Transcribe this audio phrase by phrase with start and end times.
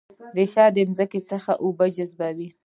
[0.37, 2.47] ریښې د ځمکې څخه اوبه جذبوي